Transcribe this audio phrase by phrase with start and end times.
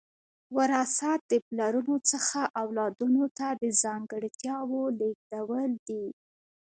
[0.57, 6.05] وراثت د پلرونو څخه اولادونو ته د ځانګړتیاوو لیږدول دي